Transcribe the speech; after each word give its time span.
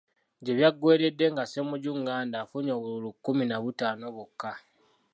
Gye 0.43 0.53
byaggweeredde 0.57 1.25
nga 1.33 1.43
Ssemujju 1.45 1.91
Nganda 1.99 2.37
afunye 2.43 2.71
obululu 2.77 3.09
kkumi 3.13 3.43
na 3.47 3.57
butaano 3.63 4.05
bwokka. 4.15 4.51